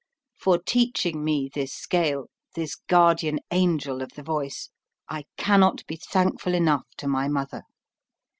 For 0.35 0.57
teaching 0.57 1.23
me 1.23 1.47
this 1.53 1.71
scale 1.71 2.25
this 2.55 2.73
guardian 2.73 3.37
angel 3.51 4.01
of 4.01 4.09
the 4.13 4.23
voice 4.23 4.71
I 5.07 5.25
cannot 5.37 5.85
be 5.85 5.95
thankful 5.95 6.55
enough 6.55 6.87
to 6.97 7.07
my 7.07 7.27
mother. 7.27 7.61